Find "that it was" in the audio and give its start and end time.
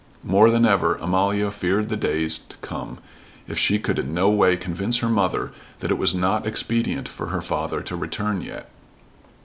5.79-6.15